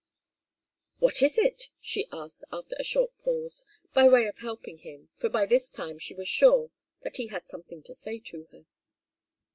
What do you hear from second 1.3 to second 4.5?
it?" she asked, after a short pause, by way of